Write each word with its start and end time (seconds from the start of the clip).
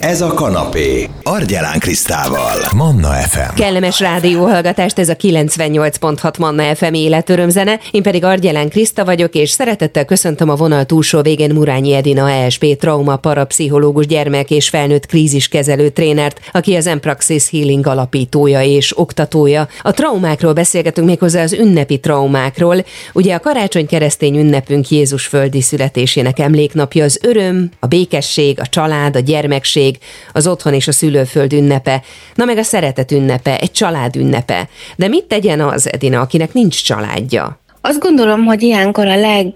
Ez 0.00 0.20
a 0.20 0.34
kanapé. 0.34 1.08
Argyelán 1.22 1.78
Krisztával. 1.78 2.56
Manna 2.76 3.08
FM. 3.08 3.54
Kellemes 3.54 4.00
rádióhallgatást, 4.00 4.98
ez 4.98 5.08
a 5.08 5.16
98.6 5.16 6.38
Manna 6.38 6.74
FM 6.74 6.94
életörömzene. 6.94 7.80
Én 7.90 8.02
pedig 8.02 8.24
Argyelán 8.24 8.68
Kriszta 8.68 9.04
vagyok, 9.04 9.34
és 9.34 9.50
szeretettel 9.50 10.04
köszöntöm 10.04 10.48
a 10.48 10.54
vonal 10.54 10.84
túlsó 10.84 11.20
végén 11.20 11.54
Murányi 11.54 11.94
Edina 11.94 12.30
ESP 12.30 12.76
trauma 12.78 13.16
parapszichológus 13.16 14.06
gyermek 14.06 14.50
és 14.50 14.68
felnőtt 14.68 15.06
kríziskezelő 15.06 15.88
trénert, 15.88 16.40
aki 16.52 16.74
az 16.74 16.86
Empraxis 16.86 17.50
Healing 17.50 17.86
alapítója 17.86 18.62
és 18.62 18.98
oktatója. 18.98 19.68
A 19.82 19.90
traumákról 19.90 20.52
beszélgetünk 20.52 21.06
méghozzá 21.06 21.42
az 21.42 21.52
ünnepi 21.52 21.98
traumákról. 21.98 22.84
Ugye 23.12 23.34
a 23.34 23.40
karácsony 23.40 23.86
keresztény 23.86 24.38
ünnepünk 24.38 24.88
Jézus 24.88 25.26
földi 25.26 25.60
születésének 25.60 26.38
emléknapja 26.38 27.04
az 27.04 27.18
öröm, 27.22 27.70
a 27.80 27.86
békesség, 27.86 28.60
a 28.60 28.66
család, 28.66 29.16
a 29.16 29.20
gyermekség, 29.20 29.89
még 29.90 29.98
az 30.32 30.46
otthon 30.46 30.74
és 30.74 30.88
a 30.88 30.92
szülőföld 30.92 31.52
ünnepe, 31.52 32.02
na 32.34 32.44
meg 32.44 32.58
a 32.58 32.62
szeretet 32.62 33.12
ünnepe, 33.12 33.58
egy 33.58 33.72
család 33.72 34.16
ünnepe. 34.16 34.68
De 34.96 35.08
mit 35.08 35.24
tegyen 35.24 35.60
az, 35.60 35.92
Edina, 35.92 36.20
akinek 36.20 36.52
nincs 36.52 36.84
családja? 36.84 37.60
Azt 37.80 38.00
gondolom, 38.00 38.44
hogy 38.44 38.62
ilyenkor 38.62 39.06
a 39.06 39.16
leg 39.16 39.52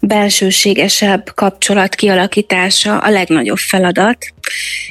belsőségesebb 0.00 1.32
kapcsolat 1.34 1.94
kialakítása 1.94 2.98
a 2.98 3.10
legnagyobb 3.10 3.56
feladat, 3.56 4.18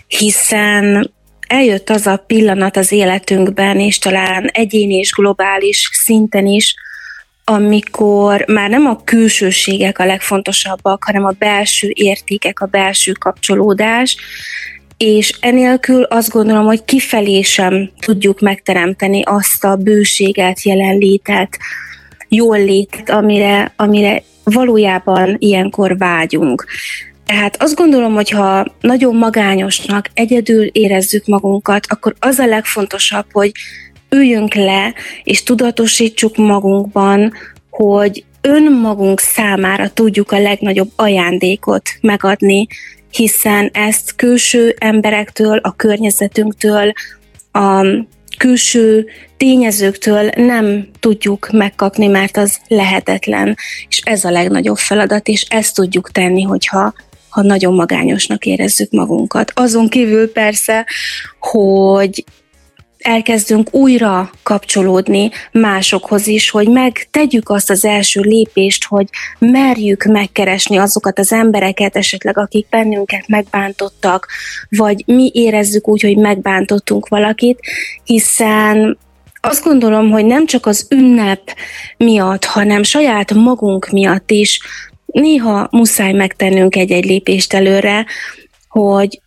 hiszen 0.08 1.14
eljött 1.48 1.90
az 1.90 2.08
a 2.08 2.24
pillanat 2.28 2.78
az 2.78 2.92
életünkben, 2.92 3.80
és 3.80 4.00
talán 4.00 4.50
egyéni 4.54 4.96
és 4.96 5.12
globális 5.12 5.90
szinten 5.94 6.46
is, 6.46 6.76
amikor 7.46 8.46
már 8.48 8.70
nem 8.70 8.86
a 8.86 9.04
külsőségek 9.04 10.00
a 10.00 10.06
legfontosabbak, 10.06 11.04
hanem 11.04 11.26
a 11.26 11.36
belső 11.40 11.92
értékek, 11.94 12.60
a 12.60 12.66
belső 12.66 13.12
kapcsolódás, 13.12 14.18
és 14.98 15.34
enélkül 15.40 16.04
azt 16.04 16.30
gondolom, 16.30 16.66
hogy 16.66 16.86
kifelé 16.86 17.42
sem 17.42 17.92
tudjuk 18.00 18.40
megteremteni 18.40 19.22
azt 19.24 19.64
a 19.64 19.76
bőséget, 19.76 20.64
jelenlétet, 20.64 21.58
jól 22.30 22.64
létet, 22.64 23.10
amire, 23.10 23.74
amire 23.76 24.24
valójában 24.44 25.36
ilyenkor 25.40 25.98
vágyunk. 25.98 26.66
Tehát 27.26 27.62
azt 27.62 27.76
gondolom, 27.76 28.14
hogy 28.14 28.30
ha 28.30 28.76
nagyon 28.82 29.16
magányosnak, 29.16 30.10
egyedül 30.14 30.66
érezzük 30.66 31.26
magunkat, 31.26 31.86
akkor 31.90 32.16
az 32.20 32.40
a 32.40 32.46
legfontosabb, 32.46 33.26
hogy 33.32 33.52
üljünk 34.10 34.54
le, 34.54 34.94
és 35.24 35.44
tudatosítsuk 35.44 36.38
magunkban, 36.38 37.34
hogy 37.70 38.24
önmagunk 38.42 39.20
számára 39.20 39.90
tudjuk 39.90 40.32
a 40.32 40.40
legnagyobb 40.40 40.92
ajándékot 40.96 41.90
megadni, 42.02 42.68
hiszen 43.12 43.70
ezt 43.74 44.16
külső 44.16 44.76
emberektől, 44.78 45.58
a 45.58 45.76
környezetünktől, 45.76 46.92
a 47.52 47.86
külső 48.38 49.06
tényezőktől 49.38 50.30
nem 50.36 50.88
tudjuk 51.00 51.50
megkapni, 51.52 52.08
mert 52.08 52.38
az 52.38 52.60
lehetetlen, 52.68 53.58
és 53.90 54.02
ez 54.04 54.24
a 54.24 54.32
legnagyobb 54.32 54.78
feladat, 54.78 55.28
és 55.28 55.46
ezt 55.50 55.76
tudjuk 55.76 56.12
tenni, 56.12 56.42
hogyha 56.42 56.94
ha 57.30 57.42
nagyon 57.42 57.74
magányosnak 57.74 58.46
érezzük 58.46 58.92
magunkat. 58.92 59.52
Azon 59.56 59.90
kívül 59.90 60.32
persze, 60.32 60.86
hogy 61.40 62.24
elkezdünk 63.06 63.74
újra 63.74 64.32
kapcsolódni 64.44 65.32
másokhoz 65.52 66.28
is, 66.28 66.50
hogy 66.50 66.68
megtegyük 66.68 67.50
azt 67.50 67.70
az 67.70 67.86
első 67.86 68.22
lépést, 68.22 68.86
hogy 68.86 69.08
merjük 69.40 70.04
megkeresni 70.04 70.78
azokat 70.78 71.20
az 71.20 71.32
embereket, 71.32 71.96
esetleg 71.96 72.38
akik 72.38 72.68
bennünket 72.70 73.28
megbántottak, 73.28 74.28
vagy 74.70 75.04
mi 75.06 75.32
érezzük 75.34 75.88
úgy, 75.88 76.02
hogy 76.02 76.18
megbántottunk 76.18 77.08
valakit, 77.08 77.60
hiszen 78.04 78.98
azt 79.42 79.64
gondolom, 79.64 80.12
hogy 80.12 80.26
nem 80.26 80.46
csak 80.46 80.66
az 80.66 80.88
ünnep 80.90 81.56
miatt, 81.98 82.46
hanem 82.46 82.84
saját 82.84 83.34
magunk 83.34 83.90
miatt 83.90 84.32
is 84.32 84.60
néha 85.06 85.68
muszáj 85.72 86.12
megtennünk 86.12 86.76
egy-egy 86.76 87.06
lépést 87.06 87.54
előre, 87.54 88.06
hogy 88.68 89.22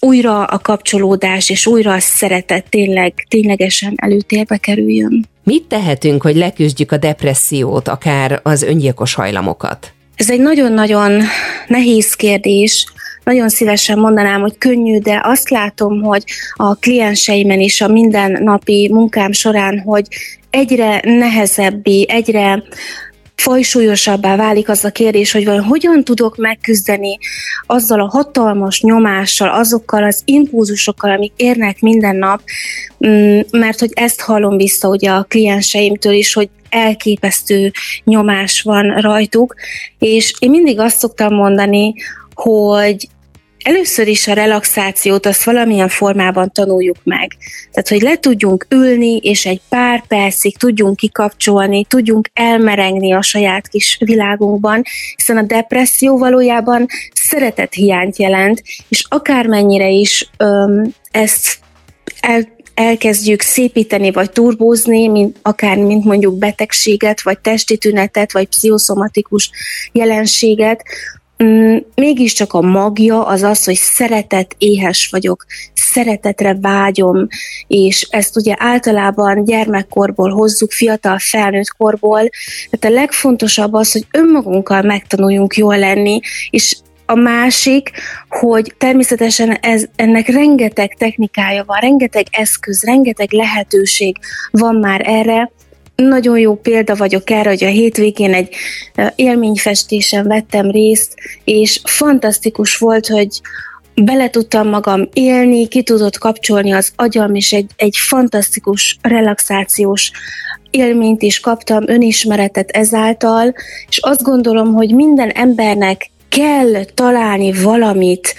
újra 0.00 0.44
a 0.44 0.58
kapcsolódás 0.58 1.50
és 1.50 1.66
újra 1.66 1.92
a 1.92 2.00
szeretet 2.00 2.66
tényleg, 2.68 3.12
ténylegesen 3.28 3.92
előtérbe 3.96 4.56
kerüljön. 4.56 5.26
Mit 5.44 5.64
tehetünk, 5.64 6.22
hogy 6.22 6.36
leküzdjük 6.36 6.92
a 6.92 6.96
depressziót, 6.96 7.88
akár 7.88 8.40
az 8.42 8.62
öngyilkos 8.62 9.14
hajlamokat? 9.14 9.92
Ez 10.16 10.30
egy 10.30 10.40
nagyon-nagyon 10.40 11.22
nehéz 11.66 12.14
kérdés. 12.14 12.86
Nagyon 13.24 13.48
szívesen 13.48 13.98
mondanám, 13.98 14.40
hogy 14.40 14.58
könnyű, 14.58 14.98
de 14.98 15.20
azt 15.24 15.50
látom, 15.50 16.02
hogy 16.02 16.24
a 16.54 16.74
klienseimen 16.74 17.60
is 17.60 17.80
a 17.80 17.88
mindennapi 17.88 18.90
munkám 18.92 19.32
során, 19.32 19.78
hogy 19.78 20.06
egyre 20.50 21.00
nehezebbé, 21.04 22.04
egyre 22.08 22.62
fajsúlyosabbá 23.36 24.36
válik 24.36 24.68
az 24.68 24.84
a 24.84 24.90
kérdés, 24.90 25.32
hogy 25.32 25.44
vajon 25.44 25.64
hogyan 25.64 26.04
tudok 26.04 26.36
megküzdeni 26.36 27.18
azzal 27.66 28.00
a 28.00 28.08
hatalmas 28.08 28.80
nyomással, 28.80 29.48
azokkal 29.48 30.04
az 30.04 30.22
impulzusokkal, 30.24 31.10
amik 31.10 31.32
érnek 31.36 31.80
minden 31.80 32.16
nap, 32.16 32.40
mm, 33.06 33.40
mert 33.50 33.78
hogy 33.78 33.90
ezt 33.94 34.20
hallom 34.20 34.56
vissza 34.56 34.88
ugye 34.88 35.10
a 35.10 35.26
klienseimtől 35.28 36.12
is, 36.12 36.32
hogy 36.32 36.48
elképesztő 36.68 37.70
nyomás 38.04 38.62
van 38.62 39.00
rajtuk, 39.00 39.54
és 39.98 40.34
én 40.38 40.50
mindig 40.50 40.78
azt 40.78 40.98
szoktam 40.98 41.34
mondani, 41.34 41.94
hogy 42.34 43.08
először 43.66 44.08
is 44.08 44.28
a 44.28 44.32
relaxációt 44.32 45.26
azt 45.26 45.44
valamilyen 45.44 45.88
formában 45.88 46.52
tanuljuk 46.52 46.96
meg. 47.02 47.36
Tehát, 47.70 47.88
hogy 47.88 48.00
le 48.00 48.16
tudjunk 48.16 48.66
ülni, 48.68 49.16
és 49.16 49.46
egy 49.46 49.60
pár 49.68 50.06
percig 50.06 50.56
tudjunk 50.56 50.96
kikapcsolni, 50.96 51.84
tudjunk 51.84 52.30
elmerengni 52.32 53.12
a 53.12 53.22
saját 53.22 53.68
kis 53.68 53.98
világunkban, 54.04 54.82
hiszen 55.16 55.36
a 55.36 55.42
depresszió 55.42 56.18
valójában 56.18 56.86
szeretet 57.12 57.74
hiányt 57.74 58.16
jelent, 58.16 58.62
és 58.88 59.04
akármennyire 59.08 59.88
is 59.88 60.30
öm, 60.36 60.94
ezt 61.10 61.58
el, 62.20 62.48
elkezdjük 62.74 63.40
szépíteni, 63.40 64.10
vagy 64.10 64.30
turbózni, 64.30 65.08
mint, 65.08 65.36
akár 65.42 65.76
mint 65.76 66.04
mondjuk 66.04 66.38
betegséget, 66.38 67.22
vagy 67.22 67.38
testi 67.38 67.76
tünetet, 67.76 68.32
vagy 68.32 68.48
pszichoszomatikus 68.48 69.50
jelenséget, 69.92 70.82
mégiscsak 71.94 72.52
a 72.52 72.60
magja 72.60 73.26
az 73.26 73.42
az, 73.42 73.64
hogy 73.64 73.74
szeretet 73.74 74.54
éhes 74.58 75.08
vagyok, 75.10 75.44
szeretetre 75.74 76.56
vágyom, 76.60 77.26
és 77.66 78.06
ezt 78.10 78.36
ugye 78.36 78.54
általában 78.58 79.44
gyermekkorból 79.44 80.30
hozzuk, 80.30 80.72
fiatal 80.72 81.18
felnőtt 81.18 81.68
korból, 81.78 82.28
tehát 82.70 82.96
a 82.96 83.00
legfontosabb 83.00 83.74
az, 83.74 83.92
hogy 83.92 84.06
önmagunkkal 84.10 84.82
megtanuljunk 84.82 85.56
jól 85.56 85.78
lenni, 85.78 86.20
és 86.50 86.76
a 87.06 87.14
másik, 87.14 87.90
hogy 88.28 88.74
természetesen 88.78 89.50
ez, 89.50 89.84
ennek 89.96 90.28
rengeteg 90.28 90.94
technikája 90.98 91.64
van, 91.66 91.78
rengeteg 91.80 92.26
eszköz, 92.30 92.82
rengeteg 92.82 93.32
lehetőség 93.32 94.16
van 94.50 94.74
már 94.74 95.02
erre, 95.04 95.50
nagyon 95.96 96.38
jó 96.38 96.54
példa 96.54 96.94
vagyok 96.94 97.30
erre, 97.30 97.48
hogy 97.48 97.64
a 97.64 97.68
hétvégén 97.68 98.34
egy 98.34 98.54
élményfestésen 99.14 100.26
vettem 100.26 100.70
részt, 100.70 101.14
és 101.44 101.80
fantasztikus 101.84 102.76
volt, 102.76 103.06
hogy 103.06 103.40
bele 103.94 104.30
tudtam 104.30 104.68
magam 104.68 105.08
élni, 105.12 105.68
ki 105.68 105.82
tudott 105.82 106.18
kapcsolni 106.18 106.72
az 106.72 106.92
agyam, 106.96 107.34
és 107.34 107.52
egy, 107.52 107.70
egy 107.76 107.96
fantasztikus 107.96 108.98
relaxációs 109.02 110.10
élményt 110.70 111.22
is 111.22 111.40
kaptam, 111.40 111.88
önismeretet 111.88 112.70
ezáltal, 112.70 113.54
és 113.88 113.98
azt 113.98 114.22
gondolom, 114.22 114.72
hogy 114.74 114.94
minden 114.94 115.30
embernek 115.30 116.10
kell 116.28 116.84
találni 116.94 117.52
valamit, 117.52 118.34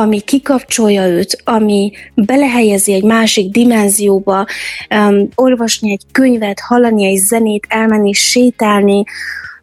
ami 0.00 0.20
kikapcsolja 0.20 1.06
őt, 1.06 1.42
ami 1.44 1.92
belehelyezi 2.14 2.92
egy 2.92 3.02
másik 3.02 3.50
dimenzióba, 3.50 4.46
um, 4.94 5.28
olvasni 5.34 5.90
egy 5.90 6.02
könyvet, 6.12 6.60
hallani 6.60 7.04
egy 7.04 7.16
zenét, 7.16 7.66
elmenni 7.68 8.12
sétálni, 8.12 9.04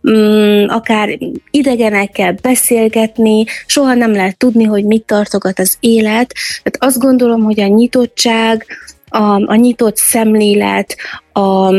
um, 0.01 0.65
akár 0.67 1.17
idegenekkel 1.51 2.35
beszélgetni, 2.41 3.45
soha 3.65 3.93
nem 3.93 4.11
lehet 4.11 4.37
tudni, 4.37 4.63
hogy 4.63 4.83
mit 4.85 5.05
tartogat 5.05 5.59
az 5.59 5.77
élet. 5.79 6.33
Tehát 6.63 6.77
azt 6.79 6.99
gondolom, 6.99 7.43
hogy 7.43 7.59
a 7.59 7.67
nyitottság, 7.67 8.65
a, 9.09 9.51
a 9.51 9.55
nyitott 9.55 9.97
szemlélet, 9.97 10.95
a 11.33 11.71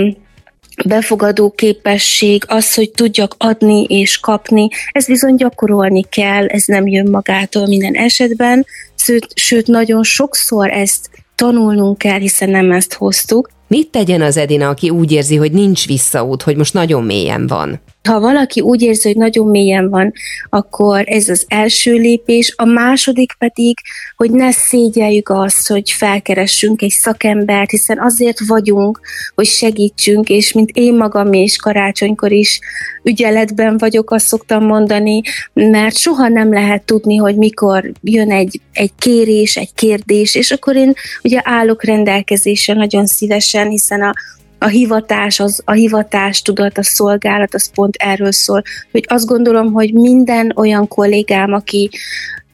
befogadó 0.86 1.50
képesség, 1.50 2.44
az, 2.46 2.74
hogy 2.74 2.90
tudjak 2.90 3.34
adni 3.38 3.84
és 3.84 4.18
kapni, 4.18 4.68
ez 4.92 5.06
bizony 5.06 5.34
gyakorolni 5.34 6.02
kell, 6.02 6.46
ez 6.46 6.64
nem 6.66 6.86
jön 6.86 7.10
magától 7.10 7.66
minden 7.66 7.94
esetben, 7.94 8.66
sőt, 8.96 9.26
sőt 9.34 9.66
nagyon 9.66 10.02
sokszor 10.02 10.70
ezt 10.70 11.10
tanulnunk 11.34 11.98
kell, 11.98 12.18
hiszen 12.18 12.50
nem 12.50 12.72
ezt 12.72 12.94
hoztuk. 12.94 13.48
Mit 13.66 13.90
tegyen 13.90 14.22
az 14.22 14.36
Edina, 14.36 14.68
aki 14.68 14.90
úgy 14.90 15.12
érzi, 15.12 15.36
hogy 15.36 15.52
nincs 15.52 15.86
visszaút, 15.86 16.42
hogy 16.42 16.56
most 16.56 16.74
nagyon 16.74 17.04
mélyen 17.04 17.46
van? 17.46 17.80
Ha 18.02 18.20
valaki 18.20 18.60
úgy 18.60 18.82
érzi, 18.82 19.08
hogy 19.08 19.16
nagyon 19.16 19.46
mélyen 19.46 19.88
van, 19.90 20.12
akkor 20.48 21.04
ez 21.06 21.28
az 21.28 21.44
első 21.48 21.92
lépés, 21.92 22.54
a 22.56 22.64
második 22.64 23.32
pedig, 23.38 23.78
hogy 24.16 24.30
ne 24.30 24.50
szégyeljük 24.50 25.28
azt, 25.28 25.68
hogy 25.68 25.90
felkeressünk 25.90 26.82
egy 26.82 26.90
szakembert, 26.90 27.70
hiszen 27.70 27.98
azért 28.00 28.46
vagyunk, 28.46 29.00
hogy 29.34 29.46
segítsünk, 29.46 30.28
és 30.28 30.52
mint 30.52 30.70
én 30.72 30.94
magam 30.94 31.32
is 31.32 31.56
karácsonykor 31.56 32.32
is 32.32 32.60
ügyeletben 33.02 33.78
vagyok, 33.78 34.10
azt 34.10 34.26
szoktam 34.26 34.64
mondani, 34.64 35.20
mert 35.52 35.96
soha 35.96 36.28
nem 36.28 36.52
lehet 36.52 36.82
tudni, 36.82 37.16
hogy 37.16 37.36
mikor 37.36 37.92
jön 38.02 38.30
egy, 38.30 38.60
egy 38.72 38.92
kérés, 38.98 39.56
egy 39.56 39.74
kérdés, 39.74 40.34
és 40.34 40.50
akkor 40.50 40.76
én 40.76 40.92
ugye 41.22 41.40
állok 41.44 41.84
rendelkezésre 41.84 42.74
nagyon 42.74 43.06
szívesen, 43.06 43.68
hiszen 43.68 44.02
a 44.02 44.12
a 44.58 44.66
hivatás, 44.66 45.40
az, 45.40 45.62
a 45.64 45.72
hivatás 45.72 46.42
tudat, 46.42 46.78
a 46.78 46.82
szolgálat, 46.82 47.54
az 47.54 47.70
pont 47.74 47.96
erről 47.96 48.32
szól, 48.32 48.62
hogy 48.90 49.04
azt 49.08 49.26
gondolom, 49.26 49.72
hogy 49.72 49.92
minden 49.92 50.52
olyan 50.56 50.88
kollégám, 50.88 51.52
aki 51.52 51.90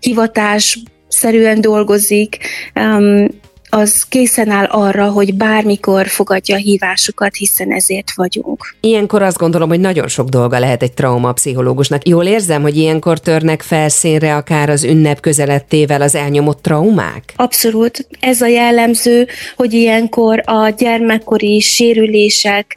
hivatás 0.01 0.79
szerűen 1.09 1.61
dolgozik, 1.61 2.39
um, 2.75 3.27
az 3.75 4.05
készen 4.09 4.51
áll 4.51 4.65
arra, 4.65 5.11
hogy 5.11 5.35
bármikor 5.35 6.07
fogadja 6.07 6.55
a 6.55 6.59
hívásukat, 6.59 7.37
hiszen 7.37 7.73
ezért 7.73 8.15
vagyunk. 8.15 8.77
Ilyenkor 8.81 9.23
azt 9.23 9.39
gondolom, 9.39 9.69
hogy 9.69 9.81
nagyon 9.81 10.09
sok 10.09 10.29
dolga 10.29 10.59
lehet 10.59 10.83
egy 10.83 10.93
traumapszichológusnak. 10.93 12.09
Jól 12.09 12.25
érzem, 12.25 12.63
hogy 12.63 12.77
ilyenkor 12.77 13.21
törnek 13.21 13.63
felszínre 13.63 14.37
akár 14.37 14.71
az 14.71 14.85
ünnep 14.85 15.21
közelettével 15.21 16.03
az 16.03 16.15
elnyomott 16.15 16.63
traumák? 16.63 17.33
Abszolút. 17.37 18.07
Ez 18.21 18.41
a 18.41 18.47
jellemző, 18.47 19.27
hogy 19.57 19.73
ilyenkor 19.73 20.43
a 20.45 20.69
gyermekkori 20.69 21.61
sérülések, 21.61 22.77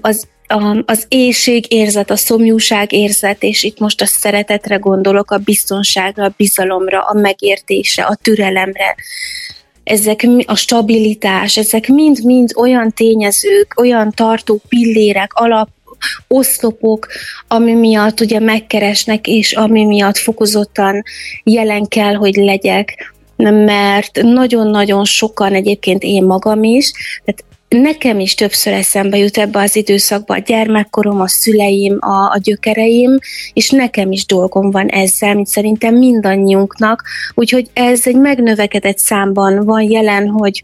az 0.00 0.26
az 0.84 1.04
éjség 1.08 1.72
érzet, 1.72 2.10
a 2.10 2.16
szomjúság 2.16 2.92
érzet, 2.92 3.42
és 3.42 3.62
itt 3.62 3.78
most 3.78 4.00
a 4.00 4.06
szeretetre 4.06 4.76
gondolok, 4.76 5.30
a 5.30 5.38
biztonságra, 5.38 6.24
a 6.24 6.34
bizalomra, 6.36 7.00
a 7.00 7.14
megértésre, 7.20 8.02
a 8.02 8.14
türelemre, 8.22 8.94
ezek 9.84 10.26
a 10.46 10.54
stabilitás, 10.54 11.56
ezek 11.56 11.88
mind-mind 11.88 12.52
olyan 12.56 12.92
tényezők, 12.92 13.74
olyan 13.80 14.10
tartó 14.10 14.60
pillérek, 14.68 15.32
alap 15.32 15.68
oszlopok, 16.28 17.06
ami 17.48 17.72
miatt 17.72 18.20
ugye 18.20 18.40
megkeresnek, 18.40 19.26
és 19.26 19.52
ami 19.52 19.84
miatt 19.84 20.16
fokozottan 20.16 21.02
jelen 21.44 21.88
kell, 21.88 22.14
hogy 22.14 22.34
legyek. 22.34 23.14
Mert 23.36 24.22
nagyon-nagyon 24.22 25.04
sokan 25.04 25.52
egyébként 25.52 26.02
én 26.02 26.24
magam 26.24 26.62
is, 26.62 26.92
tehát 27.24 27.44
nekem 27.68 28.20
is 28.20 28.34
többször 28.34 28.72
eszembe 28.72 29.16
jut 29.16 29.38
ebbe 29.38 29.60
az 29.60 29.76
időszakba 29.76 30.34
a 30.34 30.38
gyermekkorom, 30.38 31.20
a 31.20 31.28
szüleim, 31.28 31.98
a, 32.00 32.30
a 32.30 32.38
gyökereim, 32.42 33.18
és 33.52 33.70
nekem 33.70 34.12
is 34.12 34.26
dolgom 34.26 34.70
van 34.70 34.88
ezzel, 34.88 35.34
mint 35.34 35.46
szerintem 35.46 35.94
mindannyiunknak, 35.94 37.02
úgyhogy 37.34 37.70
ez 37.72 38.06
egy 38.06 38.16
megnövekedett 38.16 38.98
számban 38.98 39.64
van 39.64 39.82
jelen, 39.82 40.28
hogy 40.28 40.62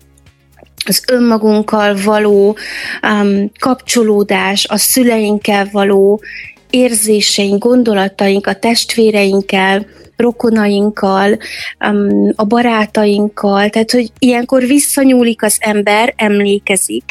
az 0.87 1.03
önmagunkkal 1.09 1.97
való 2.05 2.57
um, 3.03 3.51
kapcsolódás, 3.59 4.67
a 4.69 4.77
szüleinkkel 4.77 5.69
való 5.73 6.21
érzéseink, 6.71 7.63
gondolataink, 7.63 8.47
a 8.47 8.55
testvéreinkkel, 8.55 9.87
rokonainkkal, 10.21 11.39
a 12.35 12.45
barátainkkal, 12.45 13.69
tehát 13.69 13.91
hogy 13.91 14.13
ilyenkor 14.19 14.67
visszanyúlik 14.67 15.43
az 15.43 15.57
ember, 15.61 16.15
emlékezik, 16.17 17.05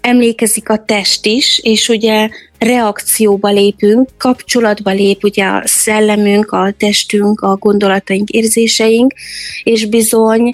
emlékezik 0.00 0.68
a 0.68 0.84
test 0.84 1.26
is, 1.26 1.60
és 1.62 1.88
ugye 1.88 2.28
reakcióba 2.58 3.48
lépünk, 3.48 4.08
kapcsolatba 4.18 4.90
lép 4.90 5.24
ugye 5.24 5.44
a 5.44 5.62
szellemünk, 5.64 6.50
a 6.50 6.74
testünk, 6.78 7.40
a 7.40 7.56
gondolataink, 7.56 8.28
érzéseink, 8.28 9.14
és 9.62 9.84
bizony 9.84 10.52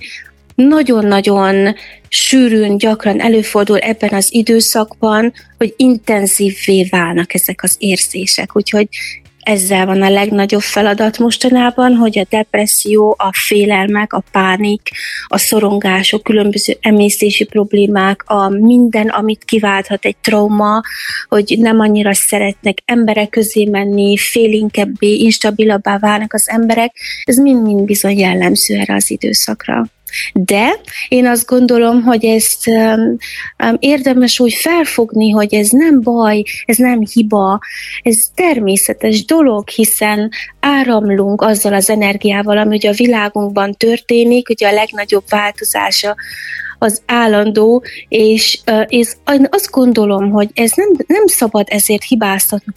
nagyon-nagyon 0.55 1.75
sűrűn, 2.09 2.79
gyakran 2.79 3.21
előfordul 3.21 3.79
ebben 3.79 4.11
az 4.13 4.35
időszakban, 4.35 5.33
hogy 5.59 5.75
intenzívvé 5.77 6.85
válnak 6.91 7.35
ezek 7.35 7.63
az 7.63 7.77
érzések. 7.79 8.57
Úgyhogy 8.57 8.89
ezzel 9.43 9.87
van 9.87 10.03
a 10.03 10.11
legnagyobb 10.11 10.61
feladat 10.61 11.19
mostanában, 11.19 11.95
hogy 11.95 12.19
a 12.19 12.27
depresszió, 12.31 13.15
a 13.19 13.31
félelmek, 13.33 14.13
a 14.13 14.23
pánik, 14.33 14.91
a 15.27 15.39
szorongások, 15.39 16.23
különböző 16.23 16.77
emésztési 16.81 17.45
problémák, 17.45 18.23
a 18.27 18.49
minden, 18.49 19.09
amit 19.09 19.45
kiválthat 19.45 20.05
egy 20.05 20.17
trauma, 20.17 20.83
hogy 21.29 21.57
nem 21.59 21.81
annyira 21.81 22.15
szeretnek 22.15 22.79
emberek 22.85 23.29
közé 23.29 23.65
menni, 23.65 24.17
félinkebbé, 24.17 25.15
instabilabbá 25.15 25.99
válnak 25.99 26.33
az 26.33 26.49
emberek, 26.49 26.97
ez 27.25 27.37
mind-mind 27.37 27.85
bizony 27.85 28.19
jellemző 28.19 28.75
erre 28.75 28.95
az 28.95 29.11
időszakra. 29.11 29.87
De 30.33 30.81
én 31.09 31.27
azt 31.27 31.47
gondolom, 31.47 32.03
hogy 32.03 32.25
ezt 32.25 32.71
érdemes 33.79 34.41
úgy 34.41 34.55
felfogni, 34.55 35.31
hogy 35.31 35.55
ez 35.55 35.69
nem 35.69 36.01
baj, 36.01 36.43
ez 36.65 36.77
nem 36.77 37.01
hiba, 37.13 37.61
ez 38.03 38.25
természetes 38.35 39.25
dolog, 39.25 39.69
hiszen 39.69 40.31
áramlunk 40.61 41.43
azzal 41.43 41.75
az 41.75 41.91
energiával, 41.91 42.59
ami 42.59 42.77
ugye 42.77 42.89
a 42.89 42.95
világunkban 42.95 43.73
történik, 43.73 44.49
ugye 44.49 44.69
a 44.69 44.73
legnagyobb 44.73 45.25
változása 45.29 46.17
az 46.79 47.03
állandó, 47.07 47.85
és, 48.09 48.61
és 48.87 49.13
azt 49.51 49.71
gondolom, 49.71 50.31
hogy 50.31 50.51
ez 50.55 50.73
nem, 50.75 50.89
nem 51.07 51.27
szabad 51.27 51.67
ezért 51.71 52.05
hibáztatni 52.05 52.73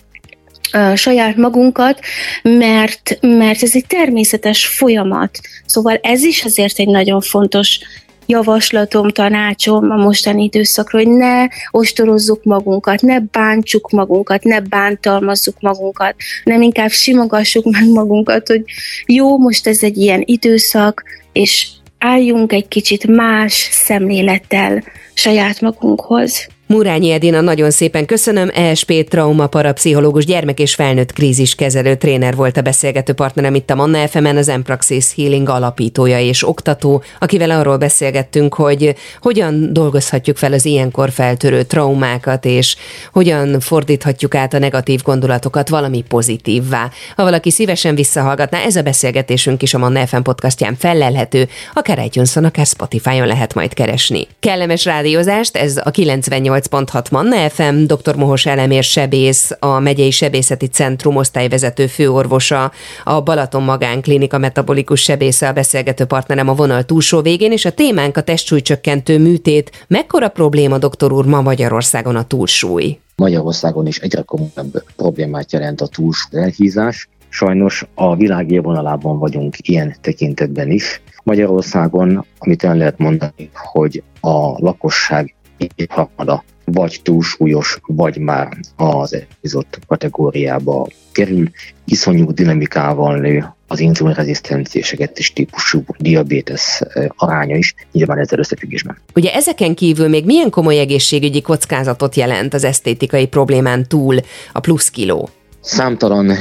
saját 0.95 1.35
magunkat, 1.35 1.99
mert, 2.41 3.17
mert 3.21 3.63
ez 3.63 3.71
egy 3.73 3.85
természetes 3.87 4.67
folyamat. 4.67 5.39
Szóval 5.65 5.99
ez 6.01 6.23
is 6.23 6.43
azért 6.43 6.79
egy 6.79 6.87
nagyon 6.87 7.21
fontos 7.21 7.79
javaslatom, 8.25 9.09
tanácsom 9.09 9.91
a 9.91 9.95
mostani 9.95 10.43
időszakra, 10.43 10.97
hogy 10.97 11.07
ne 11.07 11.47
ostorozzuk 11.71 12.43
magunkat, 12.43 13.01
ne 13.01 13.19
bántsuk 13.19 13.89
magunkat, 13.89 14.43
ne 14.43 14.59
bántalmazzuk 14.59 15.55
magunkat, 15.59 16.15
nem 16.43 16.61
inkább 16.61 16.89
simogassuk 16.89 17.71
meg 17.71 17.87
magunkat, 17.87 18.47
hogy 18.47 18.63
jó, 19.05 19.37
most 19.37 19.67
ez 19.67 19.83
egy 19.83 19.97
ilyen 19.97 20.21
időszak, 20.25 21.03
és 21.33 21.67
álljunk 21.97 22.53
egy 22.53 22.67
kicsit 22.67 23.07
más 23.07 23.53
szemlélettel 23.71 24.83
saját 25.13 25.61
magunkhoz. 25.61 26.47
Murányi 26.67 27.11
Edina, 27.11 27.41
nagyon 27.41 27.71
szépen 27.71 28.05
köszönöm. 28.05 28.49
ESP 28.53 29.07
trauma 29.09 29.47
parapszichológus 29.47 30.25
gyermek 30.25 30.59
és 30.59 30.75
felnőtt 30.75 31.13
kríziskezelő 31.13 31.95
tréner 31.95 32.35
volt 32.35 32.57
a 32.57 32.61
beszélgető 32.61 33.13
partnerem 33.13 33.55
itt 33.55 33.69
a 33.69 33.75
Manna 33.75 34.07
fm 34.07 34.25
az 34.25 34.49
Empraxis 34.49 35.13
Healing 35.15 35.49
alapítója 35.49 36.19
és 36.19 36.47
oktató, 36.47 37.03
akivel 37.19 37.49
arról 37.49 37.77
beszélgettünk, 37.77 38.53
hogy 38.53 38.95
hogyan 39.21 39.73
dolgozhatjuk 39.73 40.37
fel 40.37 40.53
az 40.53 40.65
ilyenkor 40.65 41.11
feltörő 41.11 41.63
traumákat, 41.63 42.45
és 42.45 42.75
hogyan 43.13 43.59
fordíthatjuk 43.59 44.35
át 44.35 44.53
a 44.53 44.59
negatív 44.59 45.01
gondolatokat 45.01 45.69
valami 45.69 46.03
pozitívvá. 46.07 46.89
Ha 47.15 47.23
valaki 47.23 47.51
szívesen 47.51 47.95
visszahallgatná, 47.95 48.59
ez 48.59 48.75
a 48.75 48.81
beszélgetésünk 48.81 49.61
is 49.61 49.73
a 49.73 49.77
Manna 49.77 50.07
FM 50.07 50.21
podcastján 50.21 50.75
felelhető, 50.75 51.47
akár 51.73 51.99
itunes 52.05 52.35
akár 52.35 52.65
Spotify-on 52.65 53.27
lehet 53.27 53.53
majd 53.53 53.73
keresni. 53.73 54.27
Kellemes 54.39 54.85
rádiózást, 54.85 55.57
ez 55.57 55.77
a 55.83 55.91
98 55.91 56.53
98.6 56.61 57.11
Manna 57.11 57.49
FM, 57.49 57.85
dr. 57.85 58.15
Mohos 58.15 58.45
Elemér 58.45 58.83
sebész, 58.83 59.51
a 59.59 59.79
Megyei 59.79 60.11
Sebészeti 60.11 60.67
Centrum 60.67 61.15
osztályvezető 61.15 61.87
főorvosa, 61.87 62.71
a 63.03 63.21
Balaton 63.21 63.63
Magánklinika 63.63 64.37
metabolikus 64.37 65.01
sebésze 65.01 65.47
a 65.47 65.53
beszélgető 65.53 66.05
partnerem 66.05 66.49
a 66.49 66.53
vonal 66.53 66.83
túlsó 66.83 67.21
végén, 67.21 67.51
és 67.51 67.65
a 67.65 67.71
témánk 67.71 68.17
a 68.17 68.21
testsúlycsökkentő 68.21 69.19
műtét. 69.19 69.85
Mekkora 69.87 70.29
probléma, 70.29 70.77
doktor 70.77 71.11
úr, 71.11 71.25
ma 71.25 71.41
Magyarországon 71.41 72.15
a 72.15 72.27
túlsúly? 72.27 72.99
Magyarországon 73.15 73.87
is 73.87 73.97
egyre 73.97 74.21
komolyabb 74.21 74.83
problémát 74.95 75.51
jelent 75.51 75.81
a 75.81 75.87
túlsúly 75.87 76.41
elhízás. 76.41 77.09
Sajnos 77.29 77.85
a 77.93 78.15
világ 78.15 78.51
élvonalában 78.51 79.19
vagyunk 79.19 79.55
ilyen 79.61 79.95
tekintetben 80.01 80.71
is. 80.71 81.01
Magyarországon, 81.23 82.25
amit 82.37 82.63
el 82.63 82.75
lehet 82.75 82.97
mondani, 82.97 83.49
hogy 83.53 84.03
a 84.19 84.37
lakosság 84.57 85.34
harmada 85.89 86.43
vagy 86.65 86.99
túlsúlyos, 87.03 87.79
vagy 87.85 88.17
már 88.17 88.57
az 88.75 89.13
epizód 89.13 89.65
kategóriába 89.87 90.87
kerül, 91.11 91.49
iszonyú 91.85 92.31
dinamikával 92.31 93.17
nő 93.17 93.45
az 93.67 93.79
inzulinrezisztencia 93.79 94.81
és 94.81 94.95
és 95.13 95.33
típusú 95.33 95.83
diabétesz 95.97 96.81
aránya 97.15 97.55
is, 97.55 97.75
nyilván 97.91 98.17
ezzel 98.17 98.39
összefüggésben. 98.39 98.97
Ugye 99.15 99.33
ezeken 99.33 99.75
kívül 99.75 100.07
még 100.07 100.25
milyen 100.25 100.49
komoly 100.49 100.79
egészségügyi 100.79 101.41
kockázatot 101.41 102.15
jelent 102.15 102.53
az 102.53 102.63
esztétikai 102.63 103.27
problémán 103.27 103.87
túl 103.87 104.15
a 104.53 104.59
plusz 104.59 104.89
kiló? 104.89 105.29
Számtalan 105.61 106.31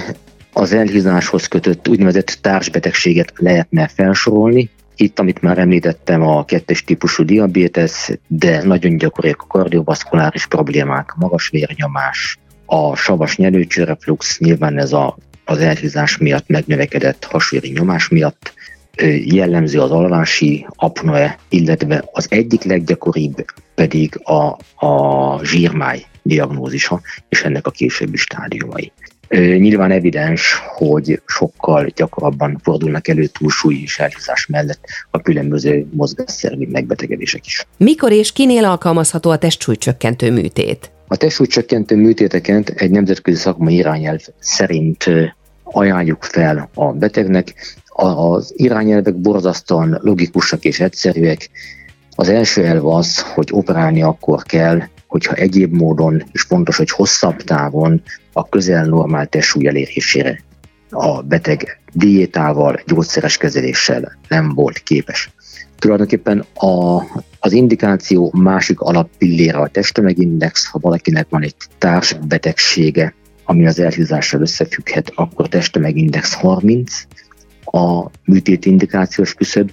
az 0.53 0.73
elhízáshoz 0.73 1.47
kötött 1.47 1.89
úgynevezett 1.89 2.39
társbetegséget 2.41 3.33
lehetne 3.37 3.89
felsorolni, 3.89 4.71
itt, 4.97 5.19
amit 5.19 5.43
már 5.43 5.59
említettem, 5.59 6.23
a 6.23 6.45
kettes 6.45 6.85
típusú 6.85 7.25
diabétesz, 7.25 8.11
de 8.27 8.63
nagyon 8.65 8.97
gyakoriak 8.97 9.43
a 9.43 9.47
kardiovaszkuláris 9.47 10.47
problémák, 10.47 11.15
magas 11.17 11.49
vérnyomás, 11.49 12.39
A 12.67 12.97
savas 12.97 13.37
nyelőcsőreflux 13.37 14.39
nyilván 14.39 14.79
ez 14.79 14.93
a, 14.93 15.17
az 15.45 15.59
elhízás 15.59 16.19
miatt 16.19 16.49
megnövekedett 16.49 17.25
hasvéri 17.25 17.71
nyomás 17.71 18.09
miatt 18.09 18.53
jellemző 19.25 19.81
az 19.81 19.91
alvási 19.91 20.67
apnoe, 20.77 21.39
illetve 21.49 22.05
az 22.13 22.27
egyik 22.31 22.63
leggyakoribb 22.63 23.45
pedig 23.75 24.21
a, 24.23 24.59
a 24.87 25.45
zsírmáj 25.45 26.05
diagnózisa, 26.23 27.01
és 27.29 27.43
ennek 27.43 27.67
a 27.67 27.71
későbbi 27.71 28.17
stádiumai. 28.17 28.93
Nyilván 29.39 29.91
evidens, 29.91 30.63
hogy 30.67 31.23
sokkal 31.27 31.87
gyakrabban 31.97 32.61
fordulnak 32.63 33.09
elő 33.09 33.27
túlsúly 33.27 33.81
és 33.83 33.99
elhízás 33.99 34.47
mellett 34.47 34.85
a 35.11 35.21
különböző 35.21 35.87
mozgásszervi 35.91 36.69
megbetegedések 36.73 37.47
is. 37.47 37.67
Mikor 37.77 38.13
és 38.13 38.33
kinél 38.33 38.65
alkalmazható 38.65 39.31
a 39.31 39.37
testsúlycsökkentő 39.37 40.33
műtét? 40.33 40.91
A 41.09 41.17
testsúlycsökkentő 41.17 41.97
műtéteket 41.97 42.69
egy 42.69 42.91
nemzetközi 42.91 43.37
szakmai 43.37 43.75
irányelv 43.75 44.21
szerint 44.39 45.05
ajánljuk 45.63 46.23
fel 46.23 46.71
a 46.75 46.93
betegnek. 46.93 47.77
Az 47.87 48.53
irányelvek 48.57 49.15
borzasztóan 49.15 49.99
logikusak 50.03 50.65
és 50.65 50.81
egyszerűek. 50.81 51.51
Az 52.17 52.29
első 52.29 52.65
elv 52.65 52.87
az, 52.87 53.21
hogy 53.21 53.49
operálni 53.53 54.03
akkor 54.03 54.43
kell, 54.43 54.83
hogyha 55.15 55.35
egyéb 55.35 55.73
módon, 55.73 56.23
és 56.33 56.43
fontos, 56.43 56.77
hogy 56.77 56.91
hosszabb 56.91 57.37
távon 57.37 58.03
a 58.33 58.49
közel 58.49 58.85
normál 58.85 59.27
testsúly 59.27 59.67
elérésére 59.67 60.41
a 60.91 61.23
beteg 61.23 61.81
diétával, 61.93 62.81
gyógyszeres 62.87 63.37
kezeléssel 63.37 64.19
nem 64.29 64.55
volt 64.55 64.79
képes. 64.79 65.31
Tulajdonképpen 65.79 66.45
a, 66.55 67.03
az 67.39 67.53
indikáció 67.53 68.33
másik 68.37 68.81
alappillére 68.81 69.59
a 69.59 69.69
testtömegindex, 69.69 70.67
ha 70.67 70.79
valakinek 70.83 71.27
van 71.29 71.43
egy 71.43 71.55
társbetegsége, 71.79 73.15
ami 73.45 73.67
az 73.67 73.79
elhízással 73.79 74.41
összefügghet, 74.41 75.13
akkor 75.15 75.49
testtömegindex 75.49 76.35
30, 76.35 77.03
a 77.65 78.11
műtét 78.25 78.67
indikációs 78.67 79.35
küszöb, 79.35 79.71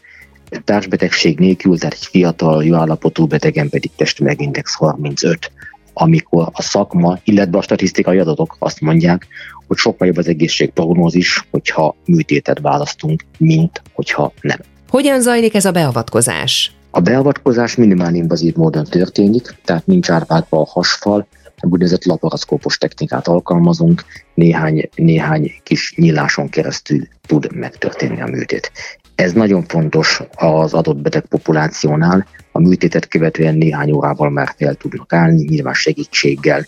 társbetegség 0.63 1.39
nélkül, 1.39 1.77
tehát 1.77 1.93
egy 1.93 2.05
fiatal, 2.05 2.65
jó 2.65 2.75
állapotú 2.75 3.25
betegen 3.25 3.69
pedig 3.69 3.91
testtömegindex 3.95 4.73
35 4.73 5.51
amikor 5.93 6.49
a 6.51 6.61
szakma, 6.61 7.17
illetve 7.23 7.57
a 7.57 7.61
statisztikai 7.61 8.19
adatok 8.19 8.55
azt 8.59 8.81
mondják, 8.81 9.27
hogy 9.67 9.77
sokkal 9.77 10.07
jobb 10.07 10.17
az 10.17 10.27
egészségprognózis, 10.27 11.47
hogyha 11.51 11.95
műtétet 12.05 12.59
választunk, 12.59 13.23
mint 13.37 13.81
hogyha 13.93 14.33
nem. 14.41 14.57
Hogyan 14.89 15.21
zajlik 15.21 15.55
ez 15.55 15.65
a 15.65 15.71
beavatkozás? 15.71 16.75
A 16.89 16.99
beavatkozás 16.99 17.75
minimál 17.75 18.15
invazív 18.15 18.55
módon 18.55 18.83
történik, 18.83 19.55
tehát 19.65 19.85
nincs 19.85 20.09
árvádva 20.09 20.59
a 20.59 20.67
hasfal, 20.69 21.27
úgynevezett 21.61 22.05
laparaszkópos 22.05 22.77
technikát 22.77 23.27
alkalmazunk, 23.27 24.03
néhány, 24.33 24.89
néhány 24.95 25.51
kis 25.63 25.93
nyíláson 25.95 26.49
keresztül 26.49 27.07
tud 27.27 27.55
megtörténni 27.55 28.21
a 28.21 28.25
műtét. 28.25 28.71
Ez 29.21 29.33
nagyon 29.33 29.63
fontos 29.63 30.21
az 30.35 30.73
adott 30.73 30.97
beteg 30.97 31.25
populációnál, 31.25 32.27
a 32.51 32.59
műtétet 32.59 33.07
követően 33.07 33.55
néhány 33.55 33.91
órával 33.91 34.29
már 34.29 34.53
fel 34.57 34.75
tudnak 34.75 35.13
állni, 35.13 35.43
nyilván 35.43 35.73
segítséggel, 35.73 36.65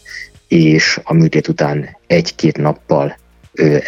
és 0.48 1.00
a 1.04 1.14
műtét 1.14 1.48
után 1.48 1.98
egy-két 2.08 2.58
nappal 2.58 3.18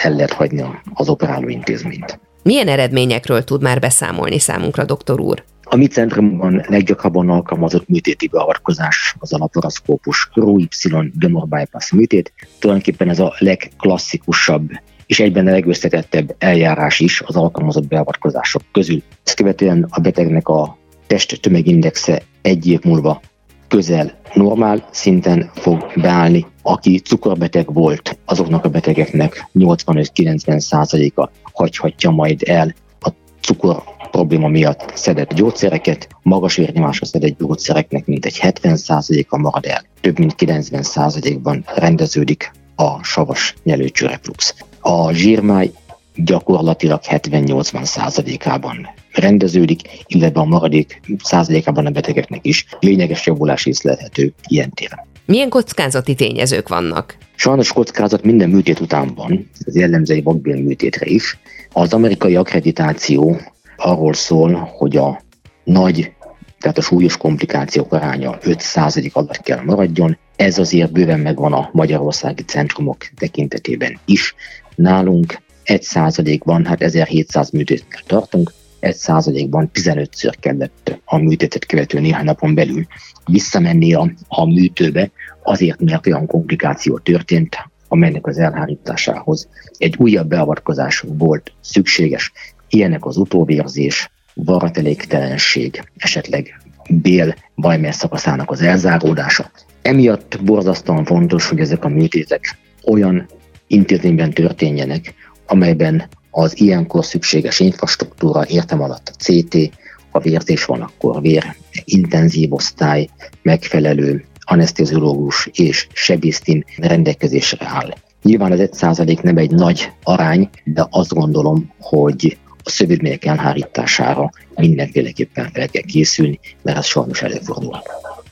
el 0.01 0.13
lehet 0.13 0.33
hagyni 0.33 0.63
az 0.93 1.09
operáló 1.09 1.47
intézményt. 1.47 2.19
Milyen 2.43 2.67
eredményekről 2.67 3.43
tud 3.43 3.61
már 3.61 3.79
beszámolni 3.79 4.39
számunkra, 4.39 4.85
doktor 4.85 5.19
úr? 5.19 5.43
A 5.63 5.75
mi 5.75 5.87
centrumban 5.87 6.65
leggyakrabban 6.67 7.29
alkalmazott 7.29 7.87
műtéti 7.87 8.27
beavatkozás 8.27 9.15
az 9.19 9.33
a 9.33 9.37
laparoszkópus 9.37 10.29
ROY 10.33 10.67
Donor 11.13 11.47
Bypass 11.47 11.91
műtét. 11.91 12.33
Tulajdonképpen 12.59 13.09
ez 13.09 13.19
a 13.19 13.35
legklasszikusabb 13.39 14.69
és 15.07 15.19
egyben 15.19 15.47
a 15.47 15.51
legösszetettebb 15.51 16.35
eljárás 16.37 16.99
is 16.99 17.21
az 17.21 17.35
alkalmazott 17.35 17.87
beavatkozások 17.87 18.61
közül. 18.71 19.01
Ezt 19.23 19.35
követően 19.35 19.87
a 19.89 19.99
betegnek 19.99 20.47
a 20.47 20.77
test 21.07 21.41
tömegindexe 21.41 22.21
egy 22.41 22.67
év 22.67 22.83
múlva 22.83 23.21
közel 23.67 24.11
normál 24.33 24.87
szinten 24.91 25.49
fog 25.53 25.91
beállni. 25.95 26.45
Aki 26.61 26.99
cukorbeteg 26.99 27.73
volt, 27.73 28.17
azoknak 28.25 28.65
a 28.65 28.69
betegeknek 28.69 29.49
85-90 29.59 30.59
százaléka 30.59 31.31
hagyhatja 31.53 32.09
majd 32.09 32.41
el 32.45 32.73
a 32.99 33.09
cukor 33.41 33.83
probléma 34.11 34.47
miatt 34.47 34.91
szedett 34.93 35.33
gyógyszereket, 35.33 36.07
magas 36.21 36.55
vérnyomásra 36.55 37.05
szedett 37.05 37.37
gyógyszereknek 37.37 38.05
mintegy 38.05 38.39
70%-a 38.41 39.37
marad 39.37 39.65
el, 39.65 39.83
több 40.01 40.19
mint 40.19 40.35
90%-ban 40.37 41.65
rendeződik 41.75 42.51
a 42.75 43.03
savas 43.03 43.55
nyelőcsőreflux. 43.63 44.55
A 44.87 45.11
zsírmáj 45.11 45.71
gyakorlatilag 46.15 46.99
70-80 47.09 47.83
százalékában 47.83 48.87
rendeződik, 49.11 49.81
illetve 50.07 50.39
a 50.39 50.45
maradék 50.45 51.01
százalékában 51.23 51.85
a 51.85 51.89
betegeknek 51.89 52.39
is 52.45 52.65
lényeges 52.79 53.25
javulás 53.25 53.65
észlelhető 53.65 54.33
ilyen 54.47 54.69
téren. 54.73 54.99
Milyen 55.25 55.49
kockázati 55.49 56.15
tényezők 56.15 56.67
vannak? 56.67 57.17
Sajnos 57.35 57.73
kockázat 57.73 58.23
minden 58.23 58.49
műtét 58.49 58.79
után 58.79 59.13
van, 59.15 59.49
ez 59.65 59.75
jellemző 59.75 60.21
vakbél 60.23 60.61
műtétre 60.61 61.05
is. 61.05 61.37
Az 61.71 61.93
amerikai 61.93 62.35
akkreditáció 62.35 63.41
arról 63.77 64.13
szól, 64.13 64.71
hogy 64.77 64.97
a 64.97 65.21
nagy, 65.63 66.11
tehát 66.59 66.77
a 66.77 66.81
súlyos 66.81 67.17
komplikációk 67.17 67.93
aránya 67.93 68.37
5% 68.41 69.11
alatt 69.11 69.41
kell 69.41 69.61
maradjon. 69.61 70.17
Ez 70.35 70.57
azért 70.57 70.91
bőven 70.91 71.19
megvan 71.19 71.53
a 71.53 71.69
magyarországi 71.71 72.43
centrumok 72.43 72.97
tekintetében 73.17 73.99
is. 74.05 74.35
Nálunk 74.75 75.41
1%-ban, 75.65 76.65
hát 76.65 76.81
1700 76.81 77.49
műtétnél 77.49 78.01
tartunk, 78.07 78.53
1%-ban 78.81 79.69
15-ször 79.73 80.33
kellett 80.39 80.99
a 81.05 81.17
műtétet 81.17 81.65
követő 81.65 81.99
néhány 81.99 82.25
napon 82.25 82.55
belül 82.55 82.85
visszamenni 83.25 83.93
a, 83.93 84.11
a 84.27 84.45
műtőbe, 84.45 85.11
azért, 85.43 85.79
mert 85.79 86.07
olyan 86.07 86.25
komplikáció 86.25 86.97
történt, 86.97 87.57
amelynek 87.87 88.27
az 88.27 88.37
elhárításához 88.37 89.49
egy 89.77 89.95
újabb 89.97 90.27
beavatkozás 90.27 91.03
volt 91.07 91.51
szükséges. 91.61 92.31
Ilyenek 92.69 93.05
az 93.05 93.17
utóvérzés, 93.17 94.09
varatelégtelenség, 94.33 95.83
esetleg 95.97 96.61
bél 96.89 97.35
bajmer 97.55 97.93
szakaszának 97.93 98.51
az 98.51 98.61
elzáródása. 98.61 99.51
Emiatt 99.81 100.39
borzasztóan 100.43 101.05
fontos, 101.05 101.49
hogy 101.49 101.59
ezek 101.59 101.85
a 101.85 101.89
műtétek 101.89 102.57
olyan 102.83 103.27
intézményben 103.67 104.31
történjenek, 104.31 105.13
amelyben 105.47 106.09
az 106.31 106.61
ilyenkor 106.61 107.05
szükséges 107.05 107.59
infrastruktúra, 107.59 108.47
értem 108.47 108.81
alatt 108.81 109.11
a 109.13 109.23
CT, 109.23 109.71
ha 110.11 110.19
vérzés 110.19 110.65
van, 110.65 110.81
akkor 110.81 111.21
vér 111.21 111.55
intenzív 111.83 112.53
osztály, 112.53 113.09
megfelelő 113.41 114.25
anesteziológus 114.39 115.49
és 115.53 115.87
sebésztin 115.93 116.65
rendelkezésre 116.77 117.65
áll. 117.69 117.93
Nyilván 118.21 118.51
az 118.51 118.59
1% 118.71 119.21
nem 119.21 119.37
egy 119.37 119.51
nagy 119.51 119.91
arány, 120.03 120.49
de 120.63 120.87
azt 120.89 121.13
gondolom, 121.13 121.73
hogy 121.79 122.37
a 122.63 122.69
szövődmények 122.69 123.25
elhárítására 123.25 124.31
mindenféleképpen 124.55 125.49
fel 125.53 125.67
kell 125.67 125.81
készülni, 125.81 126.39
mert 126.61 126.77
az 126.77 126.85
sajnos 126.85 127.21
előfordul. 127.21 127.81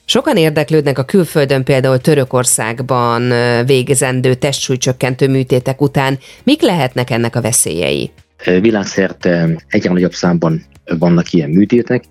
Sokan 0.06 0.38
érdeklődnek 0.38 0.98
a 0.98 1.04
külföldön, 1.04 1.64
például 1.64 1.98
Törökországban 1.98 3.34
végezendő 3.66 4.34
testsúlycsökkentő 4.34 5.28
műtétek 5.30 5.82
után. 5.82 6.20
Mik 6.44 6.62
lehetnek 6.62 7.10
ennek 7.10 7.36
a 7.36 7.42
veszélyei? 7.42 8.12
Világszerte 8.62 9.64
egyre 9.68 9.92
nagyobb 9.92 10.14
számban 10.14 10.66
vannak 11.00 11.34
ilyen 11.34 11.50
műtétek. 11.50 12.04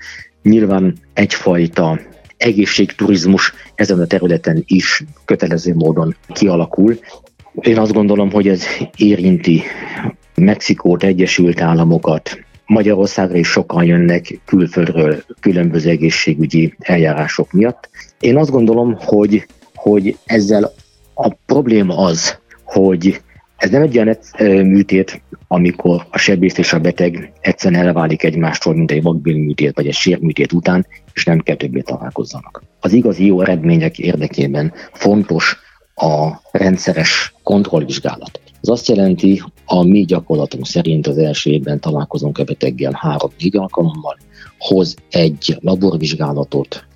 Nyilván 0.43 0.95
egyfajta 1.15 2.01
egészségturizmus 2.37 3.55
ezen 3.75 4.01
a 4.01 4.07
területen 4.07 4.63
is 4.67 5.05
kötelező 5.25 5.75
módon 5.75 6.17
kialakul. 6.29 6.99
Én 7.61 7.79
azt 7.79 7.93
gondolom, 7.93 8.31
hogy 8.31 8.49
ez 8.49 8.65
érinti 8.97 9.63
Mexikót, 10.35 11.03
Egyesült 11.03 11.61
Államokat, 11.61 12.39
Magyarországra 12.67 13.37
is 13.37 13.49
sokan 13.49 13.85
jönnek 13.85 14.41
külföldről 14.45 15.23
különböző 15.41 15.91
egészségügyi 15.91 16.75
eljárások 16.79 17.53
miatt. 17.53 17.91
Én 18.21 18.37
azt 18.37 18.51
gondolom, 18.51 18.97
hogy, 18.99 19.47
hogy 19.75 20.17
ezzel 20.25 20.73
a 21.15 21.35
probléma 21.47 21.97
az, 21.97 22.39
hogy 22.65 23.21
ez 23.57 23.71
nem 23.71 23.83
egy 23.83 23.99
olyan 23.99 24.17
műtét, 24.67 25.23
amikor 25.49 26.07
a 26.11 26.19
sebész 26.19 26.59
és 26.59 26.73
a 26.73 26.79
beteg 26.79 27.33
egyszerűen 27.41 27.87
elválik 27.87 28.23
egymástól, 28.23 28.75
mint 28.75 28.91
egy 28.91 29.03
vakbélműtét 29.03 29.75
vagy 29.75 29.87
egy 29.87 29.95
sérműtét 29.95 30.53
után, 30.53 30.87
és 31.13 31.25
nem 31.25 31.39
kell 31.39 31.57
többé 31.57 31.81
találkozzanak. 31.81 32.63
Az 32.81 32.93
igazi 32.93 33.27
jó 33.27 33.41
eredmények 33.41 33.99
érdekében 33.99 34.73
fontos 34.93 35.57
a 35.95 36.41
rendszeres 36.51 37.35
kontrollvizsgálat. 37.43 38.41
Ez 38.63 38.69
azt 38.69 38.89
jelenti, 38.89 39.43
a 39.65 39.83
mi 39.83 40.05
gyakorlatunk 40.05 40.67
szerint 40.67 41.07
az 41.07 41.19
első 41.19 41.51
évben 41.51 41.81
találkozunk 41.81 42.39
a 42.39 42.45
beteggel 42.45 42.93
három-négy 42.95 43.57
alkalommal, 43.57 44.19
hoz 44.59 44.95
egy 45.11 45.57
laborvizsgálatot, 45.61 46.87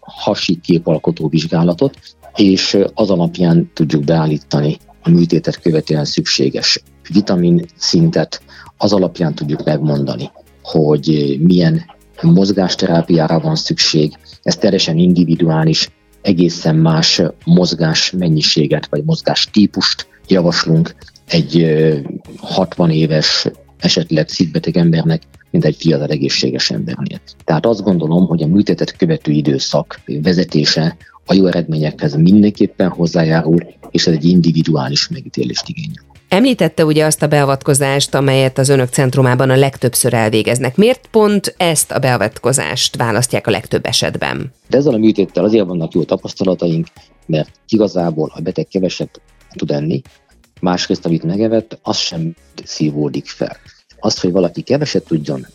hasi 0.00 0.60
képalkotó 0.60 1.28
vizsgálatot, 1.28 1.98
és 2.34 2.78
az 2.94 3.10
alapján 3.10 3.70
tudjuk 3.74 4.04
beállítani 4.04 4.76
a 5.02 5.10
műtétet 5.10 5.60
követően 5.60 6.04
szükséges 6.04 6.82
vitamin 7.12 7.64
szintet, 7.76 8.42
az 8.76 8.92
alapján 8.92 9.34
tudjuk 9.34 9.64
megmondani, 9.64 10.30
hogy 10.62 11.38
milyen 11.40 11.84
mozgásterápiára 12.22 13.40
van 13.40 13.56
szükség, 13.56 14.18
ez 14.42 14.56
teljesen 14.56 14.98
individuális, 14.98 15.90
egészen 16.28 16.76
más 16.76 17.22
mozgás 17.44 18.10
mennyiséget 18.10 18.86
vagy 18.90 19.04
mozgás 19.04 19.48
típust 19.52 20.06
javaslunk 20.26 20.94
egy 21.26 21.66
60 22.36 22.90
éves 22.90 23.46
esetleg 23.78 24.28
szívbeteg 24.28 24.76
embernek, 24.76 25.22
mint 25.50 25.64
egy 25.64 25.76
fiatal 25.76 26.08
egészséges 26.08 26.70
embernél. 26.70 27.20
Tehát 27.44 27.66
azt 27.66 27.82
gondolom, 27.82 28.26
hogy 28.26 28.42
a 28.42 28.46
műtétet 28.46 28.96
követő 28.96 29.32
időszak 29.32 30.00
vezetése 30.22 30.96
a 31.26 31.34
jó 31.34 31.46
eredményekhez 31.46 32.14
mindenképpen 32.14 32.88
hozzájárul, 32.88 33.74
és 33.90 34.06
ez 34.06 34.14
egy 34.14 34.24
individuális 34.24 35.08
megítélést 35.08 35.68
igényel. 35.68 36.04
Említette 36.28 36.84
ugye 36.84 37.04
azt 37.04 37.22
a 37.22 37.26
beavatkozást, 37.26 38.14
amelyet 38.14 38.58
az 38.58 38.68
önök 38.68 38.88
centrumában 38.88 39.50
a 39.50 39.56
legtöbbször 39.56 40.14
elvégeznek. 40.14 40.76
Miért 40.76 41.06
pont 41.06 41.54
ezt 41.56 41.90
a 41.90 41.98
beavatkozást 41.98 42.96
választják 42.96 43.46
a 43.46 43.50
legtöbb 43.50 43.86
esetben? 43.86 44.52
De 44.68 44.76
ezzel 44.76 44.94
a 44.94 44.98
műtéttel 44.98 45.44
azért 45.44 45.66
vannak 45.66 45.92
jó 45.92 46.04
tapasztalataink, 46.04 46.86
mert 47.26 47.50
igazából 47.68 48.32
a 48.34 48.40
beteg 48.40 48.66
keveset 48.66 49.20
tud 49.54 49.70
enni, 49.70 50.02
másrészt, 50.60 51.06
amit 51.06 51.22
megevett, 51.22 51.78
az 51.82 51.96
sem 51.96 52.34
szívódik 52.64 53.26
fel. 53.26 53.56
Azt, 54.00 54.20
hogy 54.20 54.32
valaki 54.32 54.62
keveset 54.62 55.04
tudjon, 55.04 55.46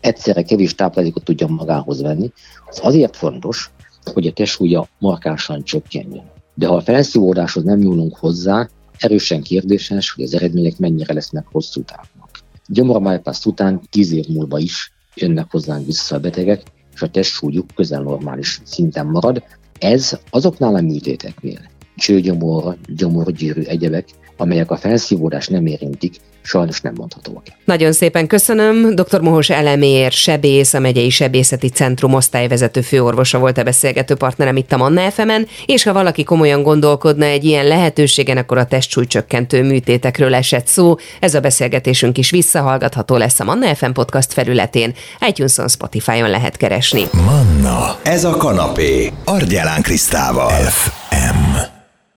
egyszerre 0.00 0.42
kevés 0.42 0.74
táplálékot 0.74 1.24
tudjon 1.24 1.50
magához 1.50 2.02
venni, 2.02 2.32
az 2.70 2.78
azért 2.82 3.16
fontos, 3.16 3.70
hogy 4.12 4.26
a 4.26 4.32
testsúlya 4.32 4.88
markánsan 4.98 5.64
csökkenjen. 5.64 6.30
De 6.54 6.66
ha 6.66 6.74
a 6.74 6.80
felszívódáshoz 6.80 7.64
nem 7.64 7.78
nyúlunk 7.78 8.16
hozzá, 8.16 8.68
erősen 8.98 9.42
kérdéses, 9.42 10.10
hogy 10.10 10.24
az 10.24 10.34
eredmények 10.34 10.78
mennyire 10.78 11.14
lesznek 11.14 11.46
hosszú 11.52 11.82
távnak. 11.82 12.30
Gyomormájpászt 12.66 13.46
után 13.46 13.80
tíz 13.90 14.12
év 14.12 14.26
múlva 14.28 14.58
is 14.58 14.92
jönnek 15.14 15.50
hozzánk 15.50 15.86
vissza 15.86 16.16
a 16.16 16.20
betegek, 16.20 16.62
és 16.94 17.02
a 17.02 17.10
testsúlyuk 17.10 17.66
közel 17.74 18.02
normális 18.02 18.60
szinten 18.64 19.06
marad. 19.06 19.42
Ez 19.78 20.18
azoknál 20.30 20.74
a 20.74 20.80
műtéteknél, 20.80 21.60
csőgyomor, 21.96 22.76
gyomorgyűrű 22.86 23.62
egyebek, 23.62 24.08
amelyek 24.36 24.70
a 24.70 24.76
felszívódást 24.76 25.50
nem 25.50 25.66
érintik, 25.66 26.14
sajnos 26.42 26.80
nem 26.80 26.92
mondhatóak. 26.96 27.42
Nagyon 27.64 27.92
szépen 27.92 28.26
köszönöm. 28.26 28.94
Dr. 28.94 29.20
Mohos 29.20 29.50
Elemér, 29.50 30.12
sebész, 30.12 30.74
a 30.74 30.78
megyei 30.78 31.10
sebészeti 31.10 31.68
centrum 31.68 32.14
osztályvezető 32.14 32.80
főorvosa 32.80 33.38
volt 33.38 33.58
a 33.58 33.62
beszélgető 33.62 34.14
partnerem 34.14 34.56
itt 34.56 34.72
a 34.72 34.76
Manna 34.76 35.10
fm 35.10 35.30
és 35.66 35.82
ha 35.82 35.92
valaki 35.92 36.24
komolyan 36.24 36.62
gondolkodna 36.62 37.24
egy 37.24 37.44
ilyen 37.44 37.66
lehetőségen, 37.66 38.36
akkor 38.36 38.58
a 38.58 38.66
testsúlycsökkentő 38.66 39.62
műtétekről 39.62 40.34
esett 40.34 40.66
szó. 40.66 40.96
Ez 41.20 41.34
a 41.34 41.40
beszélgetésünk 41.40 42.18
is 42.18 42.30
visszahallgatható 42.30 43.16
lesz 43.16 43.40
a 43.40 43.44
Manna 43.44 43.74
FM 43.74 43.90
podcast 43.90 44.32
felületén. 44.32 44.94
iTunes-on, 45.28 45.68
Spotify-on 45.68 46.30
lehet 46.30 46.56
keresni. 46.56 47.02
Manna, 47.12 47.98
ez 48.02 48.24
a 48.24 48.36
kanapé, 48.36 49.12
Argyelán 49.24 49.82
Krisztával. 49.82 50.50
FM. 50.50 51.73